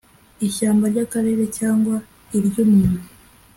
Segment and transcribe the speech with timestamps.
[0.47, 1.95] ishyamba ry Akarere cyangwa
[2.37, 3.01] iry umuntu